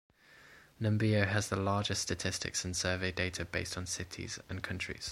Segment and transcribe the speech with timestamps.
[0.81, 4.99] Numbeo has the largest statistics and survey data based on cities and countries.